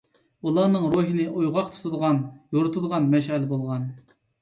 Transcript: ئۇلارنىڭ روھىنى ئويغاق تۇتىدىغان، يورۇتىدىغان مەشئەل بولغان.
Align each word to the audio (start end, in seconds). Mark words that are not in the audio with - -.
ئۇلارنىڭ 0.47 0.87
روھىنى 0.93 1.27
ئويغاق 1.33 1.71
تۇتىدىغان، 1.77 2.25
يورۇتىدىغان 2.59 3.11
مەشئەل 3.15 3.51
بولغان. 3.57 3.91